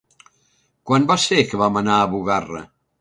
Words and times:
Quan 0.91 1.05
va 1.13 1.17
ser 1.25 1.43
que 1.51 1.59
vam 1.63 1.77
anar 1.83 1.99
a 1.99 2.09
Bugarra? 2.15 2.65